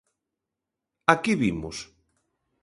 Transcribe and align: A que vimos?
A 1.11 1.15
que 1.23 1.33
vimos? 1.43 1.77